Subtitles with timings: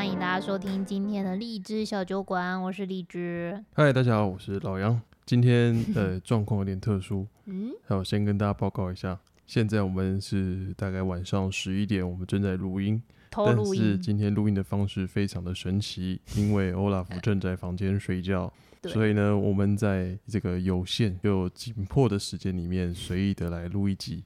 [0.00, 3.62] 欢迎大家收听今天的荔枝小酒馆，我是荔枝。
[3.74, 4.98] 嗨，大家好，我是老杨。
[5.26, 13.82] 今天的 状况有点特殊，嗯，好，先跟大家报告一下，现在我们是大概晚上十一点，我们正在录音，偷录音。
[13.82, 18.50] 但是今天录音的方式非常的神奇，因为欧拉夫正在房间睡觉。
[18.84, 24.24] 所以呢，我们在这个有限又紧迫的时间里面，随意的来录一集，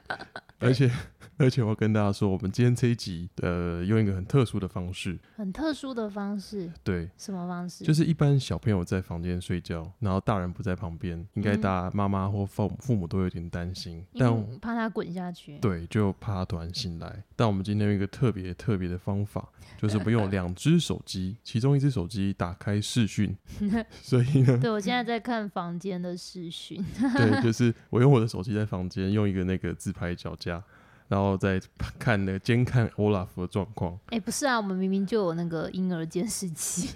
[0.60, 0.90] 而且。
[1.40, 7.84] 而且我要跟大家说，我们今天这一集，呃，用一个很特殊的方式，很特殊的方式，对，什么方式？
[7.84, 17.22] 就是一般小朋友在房间睡觉，然后大人不在旁边，应该大家妈妈或父父母都有点担心，嗯、但怕他滚下去，对，就怕他突然醒来。
[17.36, 19.48] 但我们今天用一个特别特别的方法，
[19.80, 23.36] 就是我们用 两只手机，其中一只手机打开视讯，
[24.02, 26.84] 所以呢，对，我现在在看房间的视讯，
[27.16, 30.60] 对，就是我用我的手机在房间用一个那个自拍脚架。
[31.08, 31.60] 然后再
[31.98, 33.98] 看那个监看 Olaf 的状况。
[34.10, 36.90] 哎，不是啊，我们明明就有那个婴儿监视器。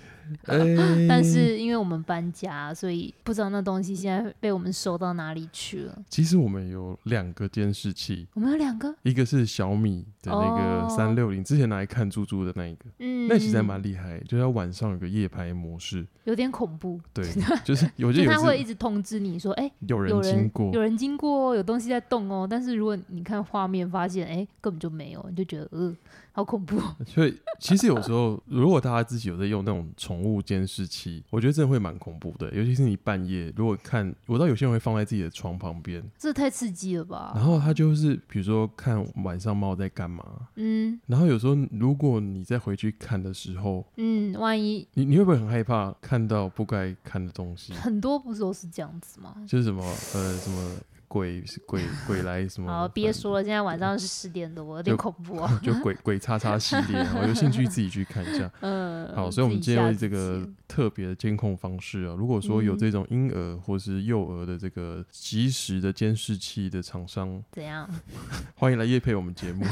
[0.46, 5.98] 欸、 但是因为我们搬家，所以不知道那东西现在被我们收到哪里去了。
[6.08, 17.00] 其实我们有两个监视器，我们有两个，一个是小米的那个三六零，之前拿来看猪猪的那一个，嗯，那其实还蛮厉害，就是晚上有个夜拍模式，有点恐怖。
[17.12, 17.24] 对，
[17.64, 22.46] 就是有些他会一直通知你说，哎、欸，有人经过，有人经过，有东西在动哦。
[22.48, 25.94] 但是如果你看画面发现，哎、欸，根本就没有，你就觉得，呃。
[26.33, 26.80] 好恐怖！
[27.06, 32.50] 所以其实有时候，如果大家自己有在用那种宠物监视器，我觉得真的会蛮恐怖的。
[32.55, 37.33] 尤其是你半夜，如果看，我知道有些人会放在自己的床旁边，这太刺激了吧？
[37.34, 40.24] 然后他就是，比如说看晚上猫在干嘛，
[40.56, 47.72] 嗯，然后有时候如果你再回去看的时候，嗯，万一你你会不会很害怕看到不该看的东西？
[47.74, 49.36] 很多不是都是这样子吗？
[49.46, 50.77] 就是什么呃什么。
[51.12, 52.72] 鬼 鬼鬼来什么？
[52.72, 55.56] 好，别说了，现在晚上是十点多，有点恐怖啊。
[55.62, 58.50] 就鬼鬼叉叉系列， 我有兴趣自己去看一下。
[58.61, 67.86] 嗯，好，所以我们今天用这个特别的监控方式啊，如果说有这种婴儿或是幼儿的这个及时的监视器的厂商，怎样？
[68.55, 69.67] 欢迎来夜配我们节目。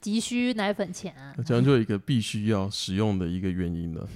[0.00, 1.34] 急需奶粉钱啊！
[1.46, 4.08] 这样就有一个必须要使用的一个原因了。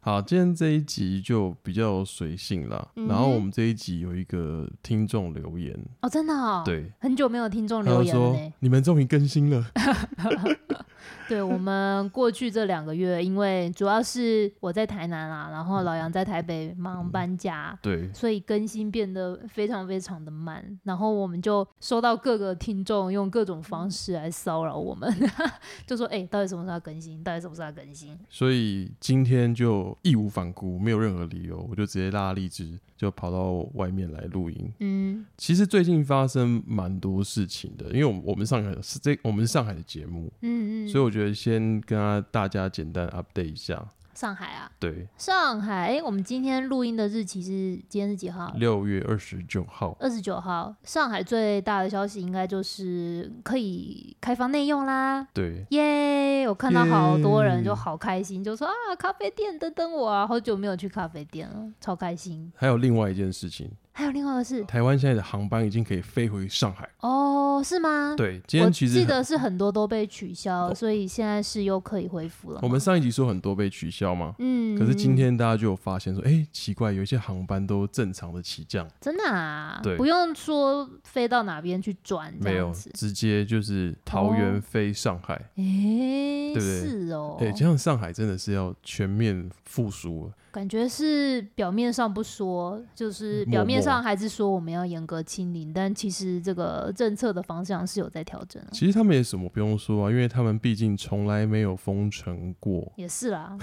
[0.00, 2.88] 好，今天这一集就比较随性了。
[2.96, 5.78] 嗯、然后我们这一集有一个听众留言。
[6.00, 9.66] 哦，真的哦，对，很久没有听众留言了说，你们终于更新了。
[11.28, 20.64] 对，我们过去这两个月，因为主要是我在台南啊，然后老杨在台北忙搬家，嗯、对，所以更新变得非常非常的慢。
[20.84, 25.12] 然后我们就收到各个听众用各种方式来骚扰我们，
[25.86, 27.22] 就说：“哎、欸，到底什么时候要更新？
[27.22, 34.70] 到底什么时候要更新？”所以今天就义无反顾，没有任何理由，我就直接拉荔枝，就跑到外面来录音。
[34.80, 43.88] 嗯，其实最近发生蛮多事情的，因为我们我们上海是这我们是上海的节目，嗯嗯，所以我觉得先跟大家简单 update 一下。
[44.18, 45.72] 上海啊，对，上海。
[45.72, 48.52] 哎、欸，我们今天录音的日期是今天是几号？
[48.56, 49.96] 六月二十九号。
[50.00, 55.24] 二十九号，上海最大的消息应该就是可以开放内用啦。
[55.32, 56.48] 对，耶、yeah！
[56.48, 62.52] 我看到好多人就好开心，就说啊，咖啡店等等我啊，好久没有去咖啡店了，超开心。
[62.56, 63.70] 还有另外一件事情。
[63.98, 68.14] 还有另外一个是，台湾现在的航班已经可以飞回上海哦，是吗？
[68.16, 72.60] 对，今天其实记得是很多都被取消，所以现在是又可以恢复了。
[72.62, 79.80] 我们上一集说很多被取消嘛，嗯，可是今天大家就有发现说，哎、欸，奇怪，有一些航班都正常的起降，真的啊？
[79.82, 86.80] 对，不用说飞到哪边去转，没有，直接就是桃园飞上海，哎、哦，对不对？
[86.88, 90.32] 是哦，对，这样上海真的是要全面复苏了。
[90.50, 98.62] 感觉是表面上不说，就是表面上还是说我们要严格清零，但其实这个政策的方向是有在调整。
[98.72, 102.92] 其实他们也什么不用说啊，因为他们毕竟从来没有封城过。
[102.96, 103.56] 也是啦，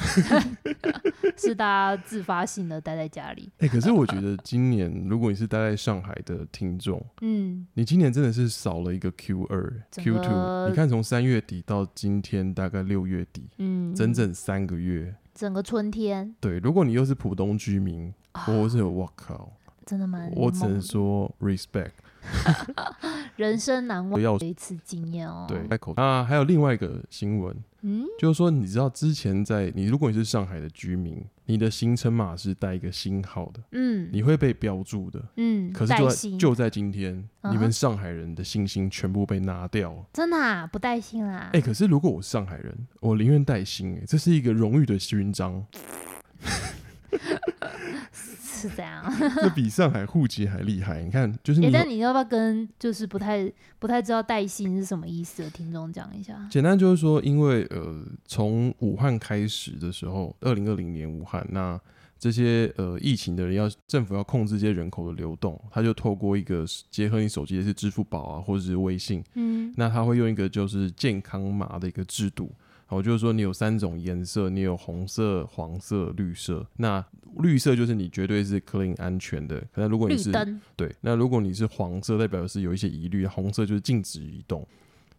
[1.37, 3.49] 是大家自发性的待在家里。
[3.59, 10.69] 哎、欸，可是我觉得今年如果你是待在上海的听众， 嗯，你今年真的是少了一个 Q 二、Q two。
[10.69, 15.13] 你看从三月底到今天大概六月底，嗯，整整三个月。
[15.33, 18.13] 整个春天，对，如果你又是浦东居民，
[18.47, 19.51] 我、哦、是有我靠，
[19.85, 21.91] 真的蛮，我只能说 respect，
[23.37, 25.45] 人生难忘要一次经验哦。
[25.47, 41.51] 对，开口啊，还有另外一个新闻，嗯，就是说你知道之前在你，如果你是上海的居民，你的行程码是带一个星号的，嗯，你会被标注的，嗯，可是就在就在今天，嗯、你们上海人的星星全部被拿掉了，真的啊，不带星啦？
[41.53, 45.63] 哎、欸，可是如果我是上海人，我宁愿带星，哎，这是一个荣誉的勋章。
[48.67, 49.03] 是这样，
[49.41, 51.01] 这比上海户籍还厉害。
[51.03, 56.47] 你看，就是你，但你要不要跟就是不太不太知道带薪是什么意思的听众讲一下？
[56.49, 61.79] 简单就是说，因为呃，从武汉开始的时候，二零二零年武汉那。
[62.17, 72.49] 这些呃疫情的人要政府要控制这些人口的流动，他就透过一个结合你手机的是支付宝啊，或者是微信，嗯，那他会用一个就是健康码的一个制度，
[72.87, 77.03] 好，就是说你有三种颜色，你有红色、黄色、绿色，那
[77.39, 80.31] 绿色就是你绝对是 clean 安全的，可能如果你是，
[80.75, 84.65] 对，那如果你是黄色，代表是有一些疑虑，红色就是禁止移动。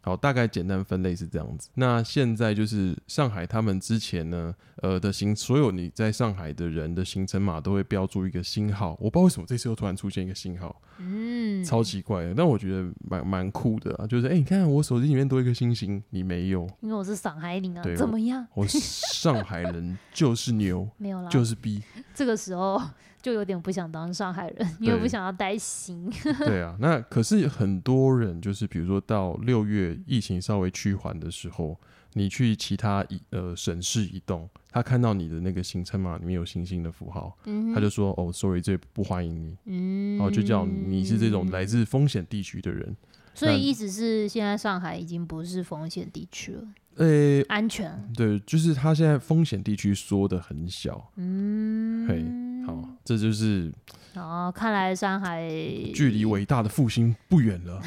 [0.07, 1.69] 好，大概简单分类是这样子。
[1.75, 8.97] 那现在就是上海，他们之前呢，呃的行，所有你在上海的人的行程码都会标注一个星号。
[9.01, 12.33] 我不知道为什么这次又突然出现一个星号，嗯，超奇怪的。
[12.37, 18.47] 但我觉得蛮蛮酷的啊，就是哎、欸，你看我手机里面多一个星星，你没有，因为我是上海人啊，怎么样？
[18.55, 21.83] 我， 我上海人就是牛，没有啦，就是逼。
[22.15, 22.81] 这个时候。
[23.27, 26.09] 就有点不想当上海人，因为不想要带薪。
[26.47, 31.77] 对啊，那可是很多人就是，比如说到六月疫情稍微趋缓的时候，
[32.13, 42.97] 你去其他移呃省市移动，他看到你的那个行程码里面有星星的符号，嗯、他就说哦，sorry，这不欢迎你，嗯，然后就叫你是这种来自风险地区的人。
[43.35, 46.63] 所以意思是，现在上海已经不是风险地区了。
[46.97, 47.91] 呃、欸，安全。
[48.17, 51.13] 对，就是它现在风险地区缩的很小。
[51.17, 53.73] 嗯，嘿，好，这就是。
[54.15, 55.47] 哦，看来上海
[55.95, 57.83] 距离伟大的复兴不远了。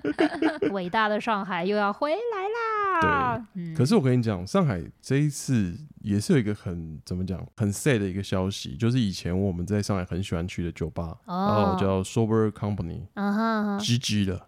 [0.72, 3.36] 伟大的上海又要回来啦。
[3.54, 14.46] 对，嗯、可是我跟你讲，上海这一次也是有一个很怎么讲很 sad 的一个消息，就是以前我们在上海很喜欢去的酒吧，哦、然后叫 Sober Company，啊哈，GG 了。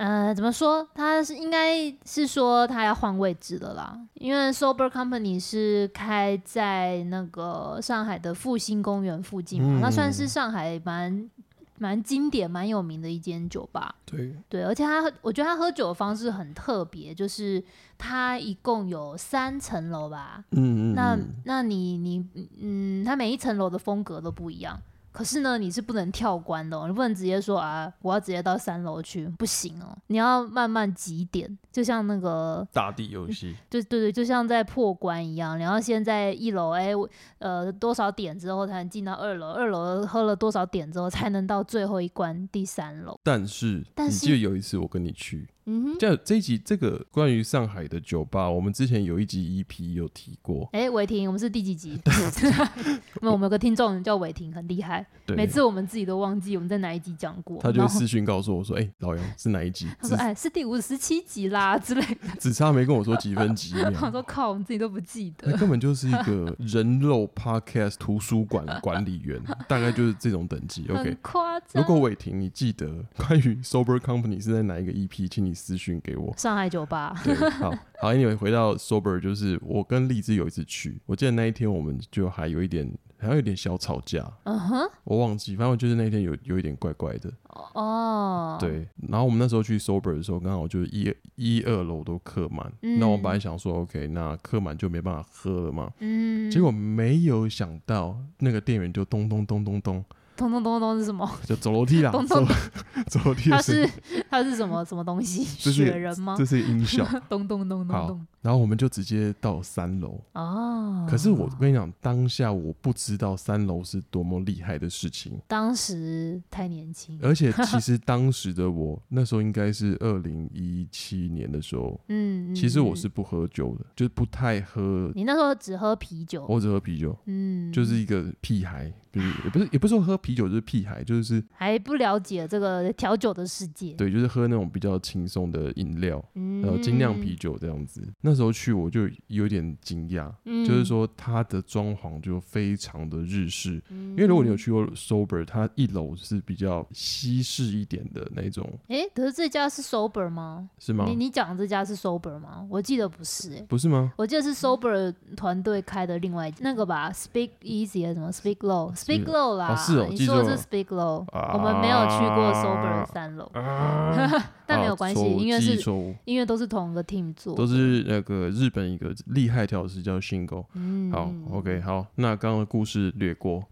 [0.00, 0.88] 呃，怎么说？
[0.94, 11.28] 他是应该是说他要换位置的啦，因为 Sober Company 是开在那个上海的复兴公园附近嘛，那、嗯、算是上海蛮
[11.76, 13.94] 蛮经典、蛮有名的一间酒吧。
[14.06, 17.62] 对对，而且他我觉得他喝酒的方式很特别，就是
[17.98, 20.42] 他一共有三层楼吧。
[20.52, 20.94] 嗯嗯。
[20.94, 22.26] 那那你你
[22.58, 24.80] 嗯，他每一层楼的风格都不一样。
[25.12, 36.92] 可是呢，你是不能跳关的哦，你不能直接说啊，我要直接到三楼去，不行哦，你要慢慢集点，就像那个大地游戏，就对对，就像在破关一样，你要先在一楼，哎，
[37.38, 43.18] 呃，多少点之后才能进到二楼，二楼喝了多少点之后才能到最后一关第三楼。
[43.22, 45.48] 但是，但是，你记得有一次我跟你去。
[45.70, 50.68] 嗯哼，这这一集这个关于上海的酒吧，我们之前有一集 EP 有提过。
[50.72, 51.96] 哎、欸，伟霆，我们是第几集？
[53.22, 55.06] 那我们有个听众叫伟霆，很厉害。
[55.26, 57.58] 对每次我们自己都忘记我们在哪一集讲过。
[57.60, 62.16] 他就私讯告诉我说：“哎、欸，老杨是哪一集？”他说：“哎，是第五十七集啦之类的。
[62.40, 63.92] ”只差没跟我说几分几秒。
[64.02, 70.86] 我说：“靠，我们自己都不记得。”根本就是一个人肉 Podcast 图书馆管理员，大概就是这种等级。
[70.88, 71.80] OK，夸张。
[71.80, 76.34] 如果伟霆你记得关于 Sober Company 是在哪一个 EP，请你私讯给我。
[76.36, 77.14] 上海酒吧。
[77.22, 82.90] 对，好好，因为回到 Sober，就是我跟荔枝有一次去，我记得那一天我们就还有一点，
[83.20, 84.26] 好像有点小吵架。
[84.44, 84.90] 嗯哼、uh，huh?
[85.04, 87.30] 我忘记，反正就是那天有有一点怪怪的。
[87.74, 88.60] 哦，oh.
[88.60, 92.72] 对，然后我们那时候去 Sober 的时候，刚好就是一一二楼都客满。
[92.82, 95.92] 嗯、那我本来想说，OK，那客满就没办法喝了嘛。
[95.98, 100.04] 嗯，结果没有想到，那个店员就咚咚咚咚咚。
[100.40, 101.30] 咚咚咚咚是什么？
[101.44, 102.10] 就走楼梯啦。
[102.12, 102.56] 咚咚咚，
[103.08, 103.50] 走楼梯。
[103.50, 103.88] 它是
[104.30, 105.44] 它是什么什么东西？
[105.44, 106.34] 雪人吗？
[106.38, 107.04] 这是音效。
[107.28, 108.26] 咚咚咚咚咚。
[108.42, 110.20] 然后我们就直接到三楼。
[110.32, 111.06] 哦。
[111.08, 115.38] 可是我跟你讲，当下我不知道三楼是多么厉害的事情。
[115.46, 117.18] 当时太年轻。
[117.22, 122.00] 而且其实当时的我，那时候应该是二零一七年的时候。
[122.08, 122.54] 嗯。
[122.54, 125.10] 其实我是不喝酒的，就是不太喝。
[125.14, 126.46] 你那时候只喝啤酒。
[126.48, 127.16] 我只喝啤酒。
[127.26, 127.72] 嗯。
[127.72, 128.92] 就是一个屁孩。
[129.12, 133.92] 就是也不是也不是说喝啤酒就是屁孩，就是还不了解这个调酒的世界。
[133.94, 138.06] 对，就是喝那种比较轻松的饮料，嗯、然后精酿啤酒这样子。
[138.20, 143.82] 那时候去我就有点惊讶，嗯、就是说它的装潢就非常的日式。
[143.90, 148.68] 嗯、因为如果你有去过 Sober，它一楼是比较西式一点的那种。
[148.88, 150.68] 哎、欸，可是这家是 Sober 吗？
[150.78, 151.04] 是吗？
[151.06, 152.66] 你你讲的这家是 Sober 吗？
[152.68, 154.12] 我记得不是、欸，不是吗？
[154.16, 158.94] 我记得是 Sober 团队开的另外一那个吧，Speak Easy 什么 Speak Low。
[158.94, 163.50] Speak Low 啦，是哦，你说的是 Speak Low，我们没有去过 Sober 三楼，
[164.70, 165.78] 但没有关系，因为是
[166.24, 170.64] 因为都是同一个 team 做，都是那个日本一个厉害调酒师叫 Shingo。
[170.74, 173.62] 嗯，好，OK，好，那刚刚的故事略过，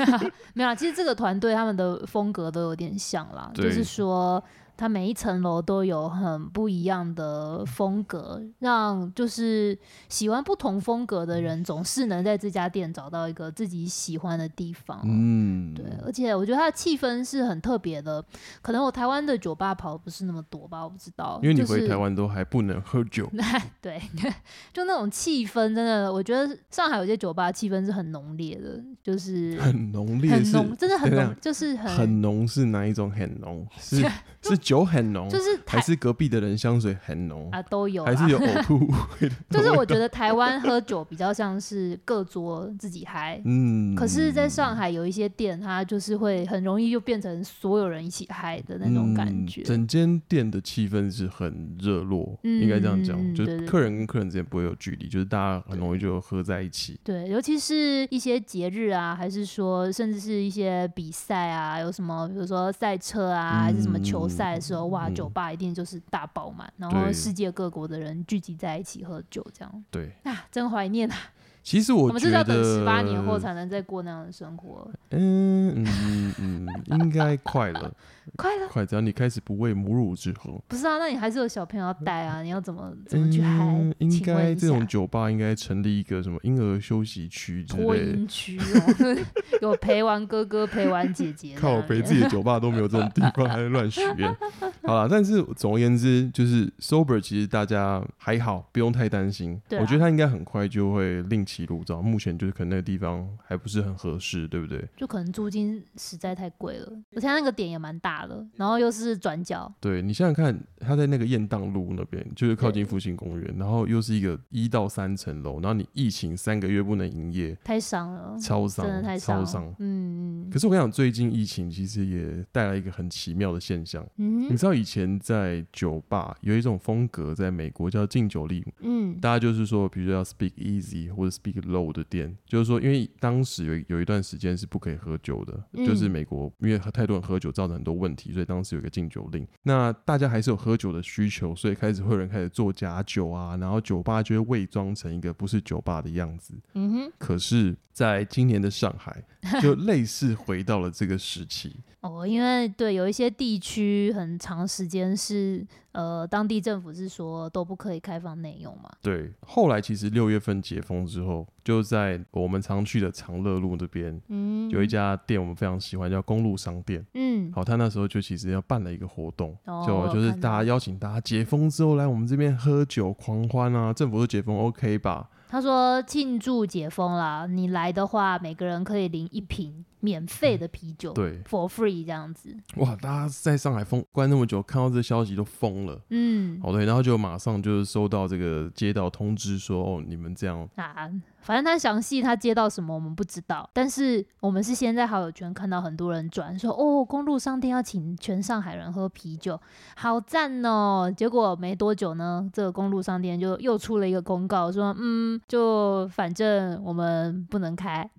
[0.52, 4.42] 没有啦，其实这个团队他们的风格都有点像啦，就是说。
[4.76, 9.78] 它每一层楼都有很不一样的风格，让就是
[10.08, 15.00] 喜欢不同风格的人总是能在这家店找到一个自己喜欢的地方。
[15.04, 18.24] 嗯，对，而且我觉得它的气氛是很特别的，
[18.62, 21.38] 可能我台湾的酒吧跑的不是那么多吧，我不知道。
[21.42, 23.26] 因为你回台湾都还不能喝酒。
[23.32, 24.02] 就是、对，
[24.72, 33.66] 就那种气氛真的，我觉得上海有些酒吧气氛是很浓烈的，就是很浓烈，很浓，真的很浓，就是很很浓是哪一种很浓？
[33.78, 34.04] 是
[34.42, 37.62] 是酒很浓，就是还是隔壁的人香水很浓啊？
[37.64, 39.30] 都有，还是有呕吐味。
[39.50, 49.60] 就是我觉得台湾喝酒比较像是各桌自己嗨， 嗯，可是在上海有一些店，它就是会很容易就变成所有人一起嗨的那种感觉。
[49.60, 56.98] 嗯、整间店的气氛是很热络，嗯、应该这样讲，就是客人跟客人之间不会有距离，就是大家很容易就喝在一起。
[57.04, 69.84] 对，尤其是一些节日啊，还是说甚至是一些比赛啊，有什么比如说赛车啊，还是什么球赛的时候，嗯、哇，酒吧一定就是大爆满，嗯、然后世界各国的人聚集在一起喝酒，这样。
[69.90, 71.16] 对啊，真怀念啊。
[71.64, 74.86] 其实我觉得，我们是要等十八年后才能再过那样的生活。
[75.10, 77.90] 嗯嗯嗯，应该快了，
[78.36, 78.84] 快了，快！
[78.84, 80.98] 只要你开始不喂母乳之后，不是啊？
[80.98, 82.42] 那你还是有小朋友要带啊？
[82.42, 83.94] 你要怎么怎么去嗨？
[83.98, 89.24] 应该这种酒吧应该成立一个什么婴儿休息区之类的，区哦，
[89.62, 91.54] 有陪玩哥哥、陪玩姐姐。
[91.56, 94.36] 靠，陪自己的酒吧都没有这种地方，还在乱许愿。
[94.82, 99.58] 好了，但是总而言之，就是 sober，其实大家还好，不用太担心。
[99.70, 101.54] 我觉得他应该很快就会另起。
[101.54, 104.84] 起炉灶，目前就是可能那个地方还不是很合适，对不对？
[104.96, 109.72] 就可能租金实在太贵了，而且那个点也蛮大的，然后又是转角。
[109.78, 119.74] 对，你想想看，他在那个雁荡路那边，就是靠近复兴公园，然后又是一个一到三层楼，然后你疫情三个月不能营业，太伤了，超伤，真的太伤，超伤。
[119.78, 120.50] 嗯嗯。
[120.50, 124.02] 可是我跟你讲，最近疫情其实也带来一个很奇妙的现象。
[124.16, 124.48] 嗯。
[124.50, 128.64] 你知道以前在酒吧有一种风格，在美国叫禁酒令。
[128.80, 129.20] 嗯。
[129.20, 131.34] 大家就是说，比如说要 speak easy 或者。
[131.34, 139.46] speak low 的店，就是说，因为当时有有一段时间是不可以喝酒的，嗯、就是美国因为太多人喝酒造成很多问题，所以当时有一个禁酒令。
[139.62, 146.54] 那大家还是有喝酒的需求，所以开始会有人开始做假酒啊，然后酒吧就会伪装成一个不是酒吧的样子。
[146.74, 147.12] 嗯哼。
[147.18, 149.24] 可是，在今年的上海，
[149.62, 151.76] 就类似回到了这个时期。
[152.00, 158.90] 哦，因为对，有一些地区很长时间是呃，当地政府是说都不可以开放内用嘛。
[159.00, 167.02] 对，后来其实六月份解封之后，就在我们常去的长乐路那边，嗯，有一家店我们非常喜欢，叫公路商店。
[167.14, 175.30] 嗯，好，他那时候就其实要办了一个活动，哦、就就是大家邀请大家解封之后来我们这边喝酒狂欢啊，政府都解封 OK 吧？
[175.54, 179.84] 他说庆祝解封啦，你来的话，每个人可以领一瓶。
[180.00, 182.54] 免费的啤酒，对，for free 这样子。
[182.76, 185.98] 哇，大家在上海封关那么久，看到这消息都疯了。
[186.10, 191.10] 嗯，好对，然后就马上就是收到这个接到通知说，哦，你们这样啊。
[191.44, 199.60] 反正他详细他接到什么我们不知道，但是我们是先在好友圈看到很多人转说哦，公路商店要请全上海人喝啤酒，
[199.94, 201.12] 好赞哦！
[201.14, 208.08] 结果没多久呢，这个公路商店就又出了一个公告说，嗯，就反正我们不能开。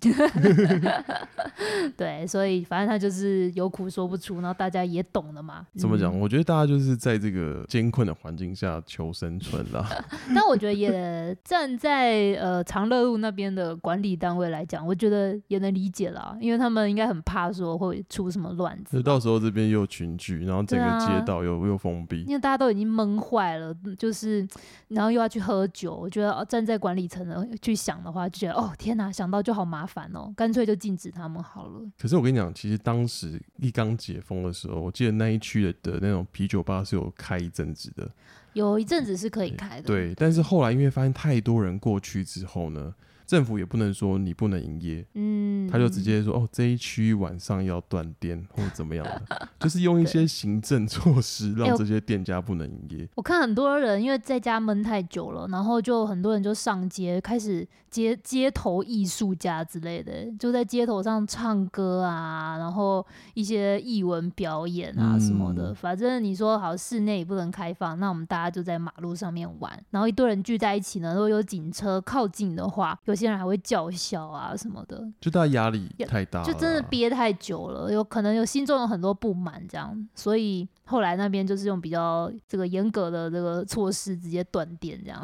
[1.96, 5.66] 对，所以反正他就是有苦说不出，然后大家也懂了嘛。
[5.76, 6.16] 怎么讲？
[6.16, 9.84] 我觉得大家就是在这个艰困的环境下求生存啦。
[10.32, 13.15] 但我觉得也站在呃长乐路。
[13.18, 19.02] 那边的管理单位来讲，我觉得也能理解啦，因为他们应该很怕说会出什么乱子。
[19.02, 24.46] 到时候这边又群聚，然后整个街道又、啊、又封闭，因为大家都已经闷坏了，就是
[24.88, 31.80] 然后又要去喝酒，我觉得站在管理层的去想的话，就觉得哦天哪，想到就好麻烦哦，干脆就禁止他们好了。
[31.98, 38.10] 可是我跟你讲，其实当时一刚解封的时候，我记得那一区的的那种啤酒吧是有开一阵子的。
[38.52, 42.94] 有一阵子是可以开的，对，但是后来因为发现太多人过去之后呢，
[43.26, 52.98] 政府也不能说你不能营业，嗯，他就直接说哦，这一区晚上要断电或者怎么样的， 就是用一些行政措施让这些店家不能营业。
[52.98, 53.08] 欸。
[53.16, 63.04] 我看很多人因为在家闷太久了，然后就很多人就上街开始街街头艺术家之类的，就在街头上唱歌啊，然后
[63.34, 65.70] 一些艺文表演啊什么的。
[65.70, 80.68] 嗯、反正你说好室内也不能开放，那我们大家就在马路上面玩，然后一堆人聚在一起呢，如果有警车靠近的话，有些人还会叫嚣啊什么的，就大家压力太大，就真的憋太久了，有可能有心中有很多不满，这样，所以。
[80.88, 85.20] 后来那边就是用比较这个严格的这个措施，直接断电这样。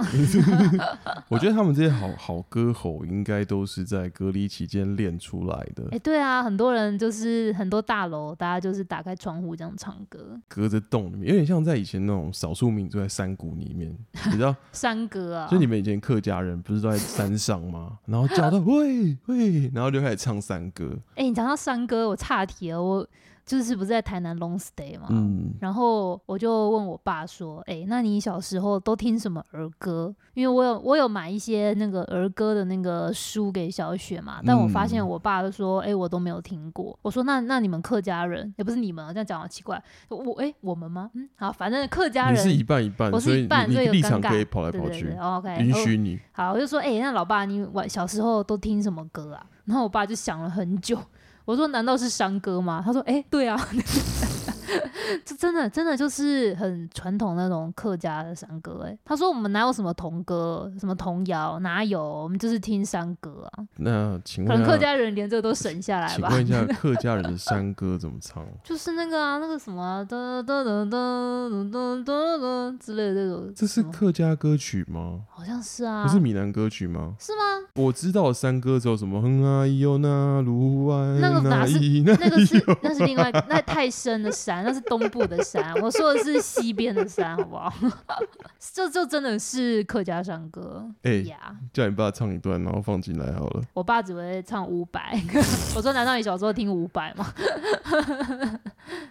[1.30, 5.84] 我觉得他们这些好好歌喉，应该都是在隔离期间练出来的。
[5.92, 13.96] 哎、欸，对啊，很多人就是很多大楼，大家就是打开窗户这样唱歌，隔着洞里面，有点像在以前那种少数民族在山谷里面，
[14.26, 15.46] 你知道山歌啊？
[15.48, 17.81] 就你们以前客家人不是都在山上吗？
[18.06, 20.90] 然后叫到喂喂，然后就开始唱山歌。
[21.16, 23.06] 哎、你讲到山歌，我岔题了，我。
[23.44, 30.14] 就是不是在台南 long stay 嘛，嗯，然后我就问我爸说：“哎、欸，那你小时候都听什么儿歌？
[30.34, 36.96] 因为我有我有买一些那个儿歌的那个书给小雪嘛，但我发现我爸都说：哎、欸，我都没有听过。
[37.02, 39.82] 我说：那那你们客家人也不是你们，这样讲好奇怪。
[40.08, 41.10] 我哎、欸，我们吗？
[41.14, 45.12] 嗯，好，反正客家人你是一半一半，我是一半，所以，所以有尴尬，可以跑来跑去。
[45.20, 46.18] OK，允许你。
[46.30, 49.44] 好，我就说：哎、欸，那老爸，你晚小时候都听什么歌啊？
[49.64, 50.98] 然后我爸就想了很久。
[51.44, 53.58] 我说：“难道是山歌吗？”他说：“哎、对啊。”
[55.24, 58.96] 这真的真的就是很传统那种客家的山歌哎。
[59.04, 62.02] 他说我们哪有什么童歌，什么童谣，哪有？
[62.02, 63.64] 我们就是听山歌啊。
[63.76, 66.28] 那请问，可能客家人连这个都省下来吧？
[66.28, 68.46] 请问一下， 客家人的山歌怎么唱？
[68.64, 73.52] 就是那个啊，那个什么哒哒哒哒哒哒哒之类的这种。
[73.54, 75.20] 这是客家歌曲吗？
[75.30, 76.02] 好像是啊。
[76.04, 77.14] 不是闽南歌曲吗？
[77.18, 77.42] 是吗？
[77.74, 81.78] 我知道山歌只有什么哼啊哟那路外那个哪是？
[82.02, 85.42] 那个是那是另外那太深的山，那是东部的。
[85.42, 87.74] 山，我说的是西边的山，好不好？
[88.72, 90.88] 这就真的是客家山歌。
[91.02, 93.62] 哎、欸、呀，叫你爸唱一段，然后放进来好了。
[93.74, 95.20] 我爸只会唱五百。
[95.74, 97.34] 我说，难道你小时候听五百吗？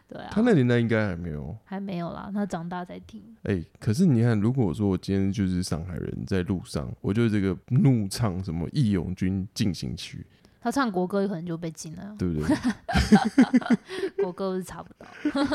[0.07, 2.31] 对啊，他那年代应该还没有，还没有啦。
[2.33, 3.21] 他长大再听。
[3.43, 10.25] 哎、欸，可是你看，如果说我今天就是上海人，在路上，我就这个怒唱什么《义勇军进行曲》。
[10.61, 12.55] 他唱国歌有可能就被禁了，对不对？
[14.23, 15.07] 国歌是查不到。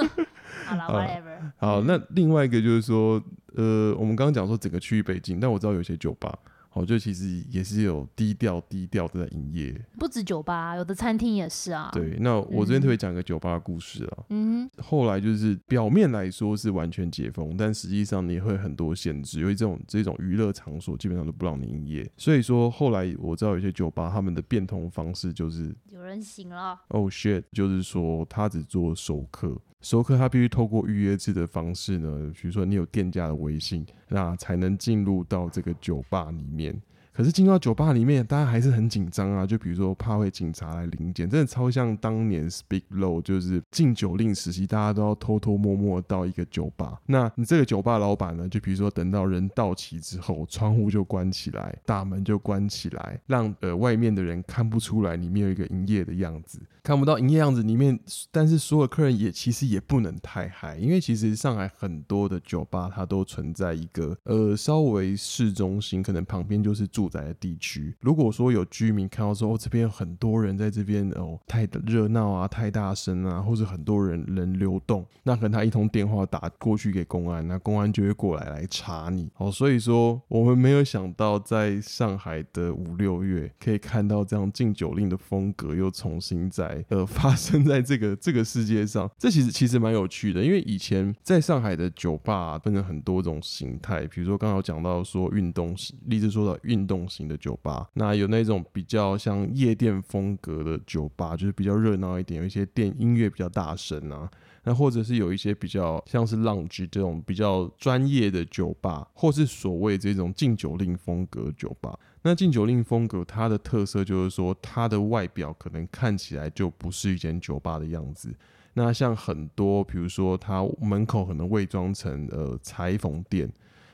[0.66, 1.52] 好了，whatever。
[1.58, 3.22] 好，那另外一个就是说，
[3.54, 6.36] 呃，我们刚刚讲说整个区域被禁，但我知道有些酒吧。
[6.76, 11.90] 我觉得其实也是有低调低调的在营业，不止酒吧，有的餐厅也是啊。
[11.92, 14.24] 对，那我这边特别讲一个酒吧的故事啊。
[14.28, 22.08] 嗯，后来就是表面来说是完全解封，但实际上你会很多限制，因为这种这种娱乐场所基本上都不让你营业。
[22.16, 29.56] 所以说后来我知道有些酒吧他们的变通方式就是有人醒了，Oh shit，就是说他只做熟客。
[29.82, 36.65] 熟客他必须透过预约制的方式呢，比如说你有店家的微信，那才能进入到这个酒吧里面。
[36.66, 36.95] 年。
[37.16, 47.00] 可是进到酒吧里面，大家还是很紧张啊，就比如说怕会警察来临检，真的超像当年 Speak Low 就是禁酒令时期，大家都要偷偷摸摸到一个酒吧。
[47.06, 57.98] 那你这个酒吧老板呢，就比如说等到人到齐之后，窗户就关起来，大门就关起来，让呃外面的人看不出来里面有一个营业的样子，看不到营业样子里面。
[58.30, 67.05] 但是所有客人也其实也不能太嗨，因为其实上海很多的酒吧它都存在一个呃稍微市中心，可能旁边就是住。
[67.06, 79.30] 住宅的地区，如果说有居民看到说哦，这边有很多人在这边哦，太热闹啊，太大声啊，或者很多人人流动，那可能他一通电话打过去给公安，那公安就会过来来查你。
[79.36, 96.95] 哦，所以说我们没有想到在上海的五六月可以看到这样禁酒令的风格又重新在呃 发生在这个这个世界上，这其实其实蛮有趣的，因为以前在上海的酒吧分成很多种形态，比如说刚刚讲到说运动，例子说到运动。
[97.08, 104.30] 型的酒吧，那有那种比较像夜店风格的酒吧，就是比较热闹一点，有一些电音乐比较大声啊。
[104.62, 111.98] 那或者是有一些比较像是 lounge 这种比较专业的酒吧，或是所谓这种禁酒令风格酒吧。
[112.22, 118.34] 那禁酒令风格它的特色就是说，它的外表可能看起来就不是一间酒吧的样子。
[118.74, 123.48] 那像很多，比如说它门口可能伪装成呃裁缝店。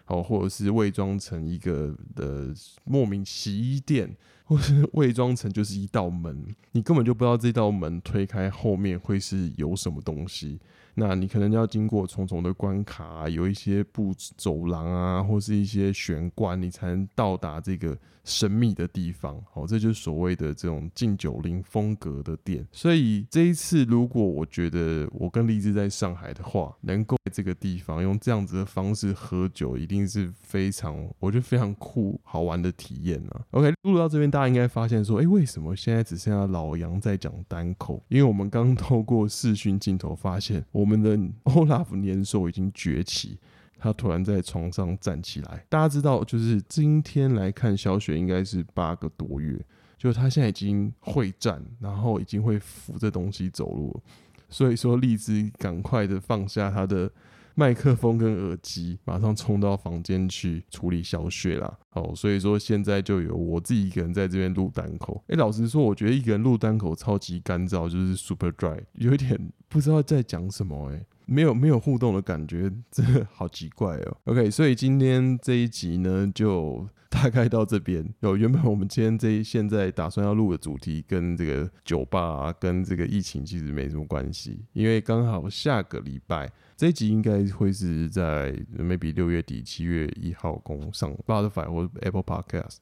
[0.05, 10.59] 好，或者是伪装成一个的莫名洗衣店，或是伪装成就是一道门，你根本就不知道这道门推开后面会是有什么东西。
[10.94, 19.42] 那你可能要经过重重的关卡啊，有一些步走廊啊，或是一些玄关，你才能到达这个神秘的地方。
[19.50, 22.66] 好，这就是所谓的这种禁酒令风格的店。
[22.70, 33.40] 所以这一次，如果我觉得我跟荔枝在上海的话，能够在这个地方用这样子的方式喝酒，一定是非常我觉得非常酷好玩的体验啊。
[33.52, 38.02] OK，录到这边，大家应该发现说，哎，为什么现在只剩下老杨在讲单口？
[38.09, 43.38] 因为我们刚透过视讯镜头发现我我们的 Olaf 年兽已经崛起，
[43.79, 45.64] 他突然在床上站起来。
[45.68, 49.64] 大家知道，就是今天来看小雪应该是八个多月，
[49.97, 54.03] 就是他现在已经会站，然后已经会扶着东西走路。
[54.51, 57.09] 所以说，荔枝赶快的放下他的
[57.55, 61.79] 麦克风跟耳机，马上冲到房间去处理小雪啦。
[61.93, 65.23] 哦，所以说现在就有我自己一个人在这边录单口。
[65.29, 69.38] 哎、老实说，我觉得一个人录单口超级干燥，就是 super dry，有一点
[69.69, 70.97] 不知道在讲什么、欸。
[70.97, 71.07] 哎。
[71.25, 74.17] 没有没有互动的感觉，真的好奇怪哦。
[74.25, 78.05] OK，所以今天这一集呢，就大概到这边。
[78.21, 86.51] 有原本我们今天这一现在打算要录的主题，跟这个酒吧，跟这个疫情其实没什么关系，因为刚好下个礼拜
[86.83, 92.79] 这一集应该会是在 maybe 六月底七月一号公上 Spotify 或 Apple Podcast。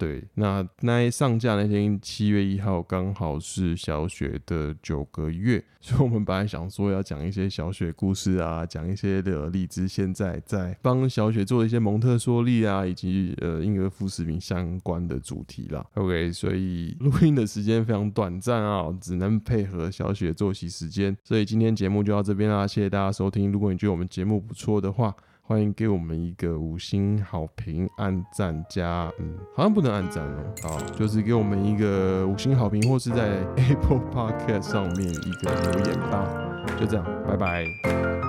[0.00, 15.84] 对，那那一上架那天七月一号刚好是小雪的九个月，所以我们本来想说要讲一些小雪故事啊，讲一些的荔枝现在在帮小雪做一些蒙特梭利啊，以及呃婴儿副食品相关的主题啦。
[15.96, 23.52] OK，所以录音的时间非常短暂啊，只能配合小雪作息时间，所以今天节目就到这边啦，谢谢大家收听。
[23.52, 25.14] 如果你觉得我们节目不错的话，
[25.50, 36.24] 欢迎给我们一个五星好评、按赞加嗯，好像不能按赞哦，好，就是给我们一个五星好评，或是在 Apple Podcast 上面一个留言吧，
[36.78, 38.19] 就这样，拜拜。